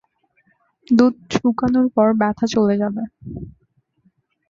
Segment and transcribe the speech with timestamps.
[0.87, 3.03] দুধ শুকানোর পর, ব্যাথা চলে যাবে।